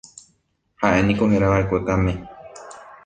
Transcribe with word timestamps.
Ha'éniko 0.83 1.27
herava'ekue 1.33 1.81
Kame. 1.91 2.17